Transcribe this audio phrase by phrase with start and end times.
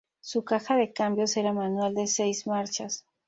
[0.19, 3.05] Su caja de cambios era manual de seis marchas.